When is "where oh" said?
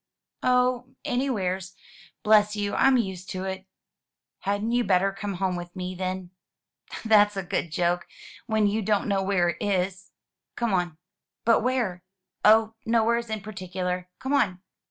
11.61-12.73